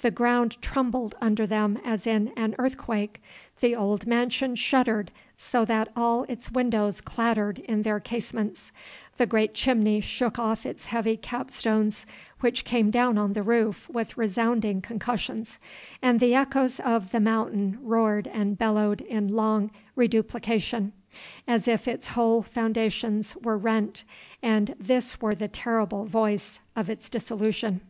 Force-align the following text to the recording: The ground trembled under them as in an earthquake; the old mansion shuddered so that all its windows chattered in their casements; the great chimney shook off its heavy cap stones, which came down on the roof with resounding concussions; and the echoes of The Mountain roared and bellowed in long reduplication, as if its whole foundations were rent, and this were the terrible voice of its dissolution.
The 0.00 0.10
ground 0.10 0.56
trembled 0.62 1.14
under 1.20 1.46
them 1.46 1.78
as 1.84 2.06
in 2.06 2.28
an 2.38 2.54
earthquake; 2.58 3.20
the 3.60 3.76
old 3.76 4.06
mansion 4.06 4.54
shuddered 4.54 5.10
so 5.36 5.66
that 5.66 5.90
all 5.94 6.22
its 6.22 6.50
windows 6.50 7.02
chattered 7.06 7.58
in 7.58 7.82
their 7.82 8.00
casements; 8.00 8.72
the 9.18 9.26
great 9.26 9.52
chimney 9.52 10.00
shook 10.00 10.38
off 10.38 10.64
its 10.64 10.86
heavy 10.86 11.18
cap 11.18 11.50
stones, 11.50 12.06
which 12.40 12.64
came 12.64 12.90
down 12.90 13.18
on 13.18 13.34
the 13.34 13.42
roof 13.42 13.90
with 13.90 14.16
resounding 14.16 14.80
concussions; 14.80 15.58
and 16.00 16.18
the 16.18 16.34
echoes 16.34 16.80
of 16.80 17.12
The 17.12 17.20
Mountain 17.20 17.78
roared 17.82 18.26
and 18.28 18.56
bellowed 18.56 19.02
in 19.02 19.28
long 19.28 19.70
reduplication, 19.94 20.94
as 21.46 21.68
if 21.68 21.86
its 21.86 22.06
whole 22.06 22.40
foundations 22.40 23.36
were 23.36 23.58
rent, 23.58 24.04
and 24.42 24.74
this 24.80 25.20
were 25.20 25.34
the 25.34 25.46
terrible 25.46 26.06
voice 26.06 26.60
of 26.74 26.88
its 26.88 27.10
dissolution. 27.10 27.82